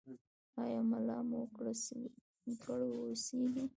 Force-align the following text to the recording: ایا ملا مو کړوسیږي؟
ایا 0.61 0.79
ملا 0.89 1.17
مو 1.29 1.41
کړوسیږي؟ 1.55 3.63